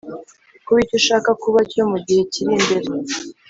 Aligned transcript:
kuba 0.65 0.79
icyo 0.83 0.95
ushaka 1.01 1.29
kuba 1.43 1.59
cyo 1.71 1.83
mu 1.91 1.97
gihe 2.05 2.21
kiri 2.31 2.51
imbere, 2.59 2.87